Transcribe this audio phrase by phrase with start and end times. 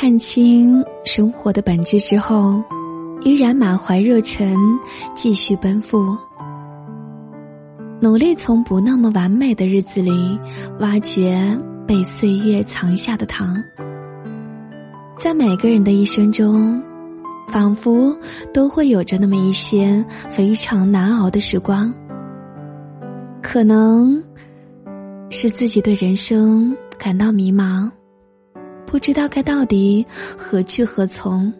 [0.00, 2.62] 看清生活的本质之后，
[3.22, 4.56] 依然满怀热忱，
[5.12, 6.16] 继续奔赴，
[8.00, 10.38] 努力从不那么完美的日子里
[10.78, 11.36] 挖掘
[11.84, 13.60] 被岁月藏下的糖。
[15.18, 16.80] 在每个人的一生中，
[17.48, 18.16] 仿佛
[18.54, 21.92] 都会有着那么一些非常难熬的时光。
[23.42, 24.22] 可能
[25.28, 27.90] 是自己对人生感到迷茫。
[28.90, 30.04] 不知道该到底
[30.34, 31.52] 何去何从，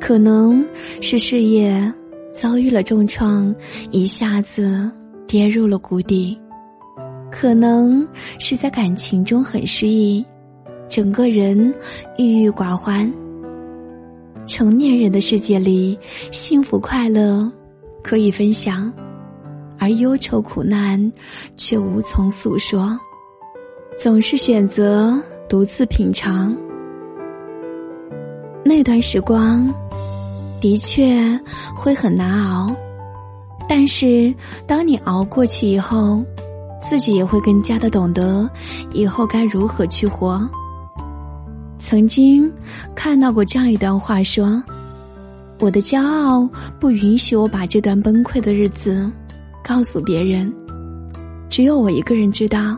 [0.00, 0.64] 可能
[1.00, 1.92] 是事业
[2.32, 3.52] 遭遇了重创，
[3.90, 4.88] 一下子
[5.26, 6.38] 跌入了谷底；
[7.28, 8.06] 可能
[8.38, 10.24] 是在感情中很失意，
[10.88, 11.74] 整个人
[12.16, 13.12] 郁郁寡欢。
[14.46, 15.98] 成年人的世界里，
[16.30, 17.50] 幸福快乐
[18.00, 18.92] 可以分享，
[19.76, 21.12] 而忧愁苦难
[21.56, 22.96] 却无从诉说，
[23.98, 25.20] 总是选择。
[25.52, 26.56] 独自品尝
[28.64, 29.68] 那段时光，
[30.62, 31.38] 的确
[31.76, 32.74] 会很难熬。
[33.68, 34.34] 但是，
[34.66, 36.24] 当你熬过去以后，
[36.80, 38.48] 自己也会更加的懂得
[38.94, 40.40] 以后该如何去活。
[41.78, 42.50] 曾经
[42.94, 44.58] 看到过这样一段话，说
[45.60, 46.48] ：“我的骄傲
[46.80, 49.06] 不允许我把这段崩溃的日子
[49.62, 50.50] 告诉别人，
[51.50, 52.74] 只有我一个人知道。”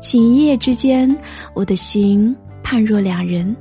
[0.00, 1.14] 仅一夜之间，
[1.54, 3.54] 我的心判若两人。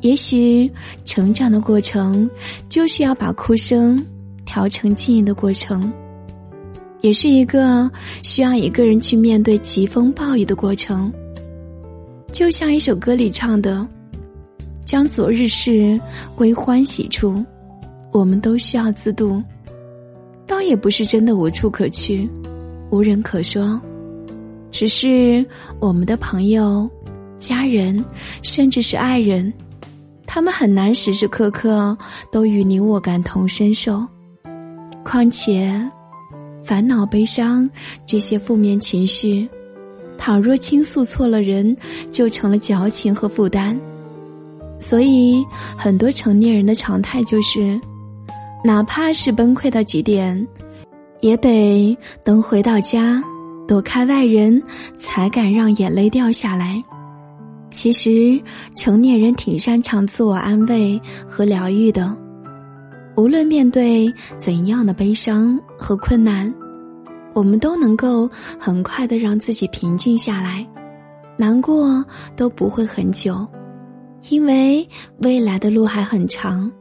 [0.00, 0.70] 也许
[1.04, 2.30] 成长的过程，
[2.68, 4.00] 就是要把哭声
[4.44, 5.92] 调成静音的过程，
[7.00, 7.90] 也是一个
[8.22, 11.12] 需要一个人去面对疾风暴雨的过程。
[12.30, 13.84] 就像一首歌里唱的
[14.84, 15.98] ：“将昨日事
[16.36, 17.44] 归欢喜处。”
[18.12, 19.42] 我们都需要自渡，
[20.46, 22.28] 倒也不是真的无处可去，
[22.90, 23.80] 无人可说。
[24.70, 25.44] 只是
[25.80, 26.88] 我们的朋友、
[27.38, 28.04] 家人，
[28.42, 29.52] 甚至是爱人，
[30.26, 31.96] 他们很难时时刻刻
[32.30, 34.06] 都与你我感同身受。
[35.04, 35.72] 况且，
[36.62, 37.68] 烦恼、悲伤
[38.04, 39.48] 这些负面情绪，
[40.18, 41.74] 倘若倾诉错了人，
[42.10, 43.78] 就成了矫情和负担。
[44.78, 45.44] 所以，
[45.76, 47.80] 很多成年人的常态就是，
[48.62, 50.46] 哪怕是崩溃到极点，
[51.20, 53.22] 也得等回到家。
[53.68, 54.60] 躲开外人，
[54.98, 56.82] 才敢让眼泪掉下来。
[57.70, 58.40] 其实，
[58.74, 60.98] 成年人挺擅长自我安慰
[61.28, 62.16] 和疗愈的。
[63.14, 66.52] 无论面对怎样的悲伤和困难，
[67.34, 68.26] 我们都能够
[68.58, 70.66] 很快的让自己平静下来，
[71.36, 72.02] 难过
[72.34, 73.46] 都不会很久，
[74.30, 76.72] 因为未来的路还很长，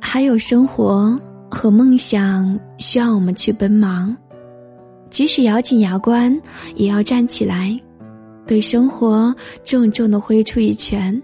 [0.00, 1.20] 还有生活
[1.50, 4.16] 和梦想需要我们去奔忙。
[5.10, 6.40] 即使咬紧牙关，
[6.74, 7.78] 也要站起来，
[8.46, 9.34] 对生活
[9.64, 11.20] 重重的挥出一拳，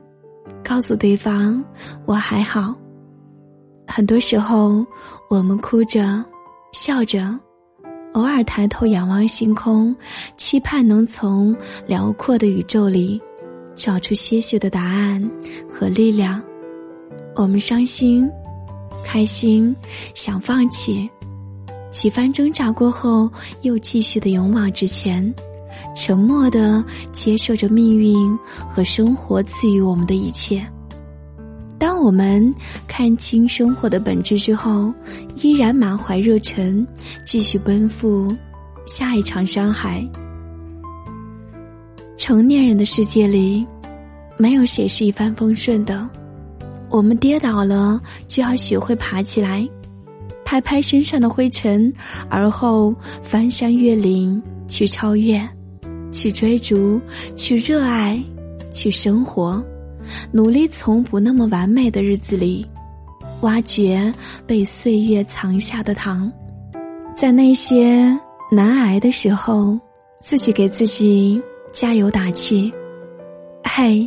[0.64, 1.62] 告诉对方
[2.06, 2.74] ：“我还好。”
[3.86, 4.86] 很多时候，
[5.28, 6.24] 我们哭着、
[6.72, 7.38] 笑着，
[8.14, 9.94] 偶尔抬头仰望星空，
[10.38, 11.54] 期盼能从
[11.86, 13.20] 辽阔的宇宙里
[13.74, 15.30] 找出些许的答案
[15.70, 16.40] 和力量。
[17.34, 18.30] 我们伤心、
[19.04, 19.74] 开心，
[20.14, 21.10] 想放弃。
[21.92, 23.30] 几番挣扎过后，
[23.60, 25.32] 又继续的勇往直前，
[25.94, 26.82] 沉默的
[27.12, 28.36] 接受着命运
[28.68, 30.66] 和生活赐予我们的一切。
[31.78, 32.52] 当我们
[32.88, 34.92] 看清生活的本质之后，
[35.36, 36.86] 依然满怀热忱，
[37.26, 38.34] 继续奔赴
[38.86, 40.02] 下一场山海。
[42.16, 43.66] 成年人的世界里，
[44.38, 46.08] 没有谁是一帆风顺的，
[46.88, 49.68] 我们跌倒了，就要学会爬起来。
[50.52, 51.90] 拍拍身上的灰尘，
[52.28, 55.40] 而后翻山越岭去超越，
[56.12, 57.00] 去追逐，
[57.34, 58.22] 去热爱，
[58.70, 59.64] 去生活，
[60.30, 62.66] 努力从不那么完美的日子里，
[63.40, 64.12] 挖掘
[64.46, 66.30] 被岁月藏下的糖，
[67.16, 68.14] 在那些
[68.50, 69.80] 难挨的时候，
[70.22, 71.40] 自己给自己
[71.72, 72.70] 加油打气。
[73.64, 74.06] 嘿，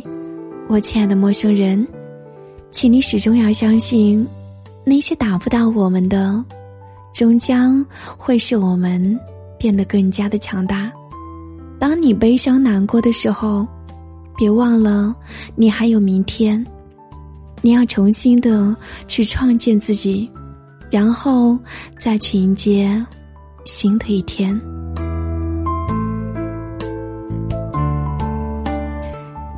[0.68, 1.84] 我亲爱的陌生人，
[2.70, 4.24] 请你始终要相信。
[4.88, 6.44] 那些打不倒我们的，
[7.12, 7.84] 终将
[8.16, 9.18] 会使我们
[9.58, 10.92] 变得更加的强大。
[11.76, 13.66] 当你悲伤难过的时候，
[14.36, 15.12] 别忘了
[15.56, 16.64] 你还有明天。
[17.62, 18.76] 你要重新的
[19.08, 20.30] 去创建自己，
[20.88, 21.58] 然后
[21.98, 23.04] 再去迎接
[23.64, 24.56] 新的一天。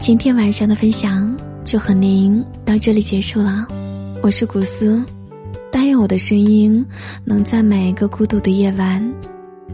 [0.01, 1.37] 今天晚上的分享
[1.67, 3.67] 就和您到这里结束了，
[4.23, 5.05] 我是古斯。
[5.88, 6.85] 愿我的声音
[7.25, 9.02] 能在每一个孤独的夜晚，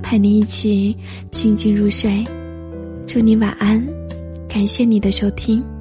[0.00, 0.96] 陪你一起
[1.32, 2.25] 静静入睡。
[3.05, 3.84] 祝你晚安，
[4.49, 5.74] 感谢你的收听。